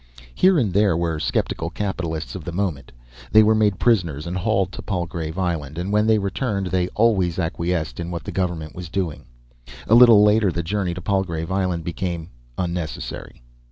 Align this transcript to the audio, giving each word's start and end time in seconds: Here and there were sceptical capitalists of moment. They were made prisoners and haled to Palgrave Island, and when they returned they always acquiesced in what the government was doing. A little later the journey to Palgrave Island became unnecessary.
Here 0.33 0.57
and 0.57 0.73
there 0.73 0.97
were 0.97 1.19
sceptical 1.19 1.69
capitalists 1.69 2.33
of 2.33 2.51
moment. 2.51 2.91
They 3.31 3.43
were 3.43 3.53
made 3.53 3.77
prisoners 3.77 4.25
and 4.25 4.35
haled 4.35 4.71
to 4.71 4.81
Palgrave 4.81 5.37
Island, 5.37 5.77
and 5.77 5.93
when 5.93 6.07
they 6.07 6.17
returned 6.17 6.65
they 6.71 6.87
always 6.95 7.37
acquiesced 7.37 7.99
in 7.99 8.09
what 8.09 8.23
the 8.23 8.31
government 8.31 8.73
was 8.73 8.89
doing. 8.89 9.25
A 9.87 9.93
little 9.93 10.23
later 10.23 10.51
the 10.51 10.63
journey 10.63 10.95
to 10.95 11.01
Palgrave 11.01 11.51
Island 11.51 11.83
became 11.83 12.31
unnecessary. 12.57 13.43